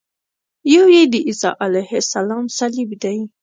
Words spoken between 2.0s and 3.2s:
السلام صلیب دی.